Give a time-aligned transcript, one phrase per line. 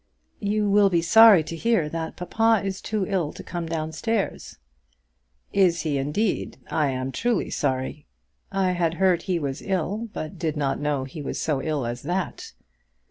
[0.39, 4.57] "You will be sorry to hear that papa is too ill to come down stairs."
[5.53, 6.57] "Is he, indeed?
[6.71, 8.07] I am truly sorry.
[8.51, 12.01] I had heard he was ill; but did not know he was so ill as
[12.01, 12.51] that."